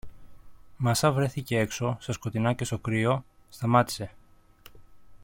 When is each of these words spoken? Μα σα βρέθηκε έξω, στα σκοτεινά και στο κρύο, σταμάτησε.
Μα 0.77 0.93
σα 0.93 1.11
βρέθηκε 1.11 1.57
έξω, 1.59 1.97
στα 1.99 2.11
σκοτεινά 2.11 2.53
και 2.53 2.63
στο 2.63 2.79
κρύο, 2.79 3.25
σταμάτησε. 3.49 4.11